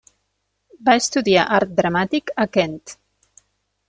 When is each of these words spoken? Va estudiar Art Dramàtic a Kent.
Va 0.87 0.95
estudiar 1.01 1.43
Art 1.57 1.75
Dramàtic 1.81 2.31
a 2.45 2.47
Kent. 2.57 2.81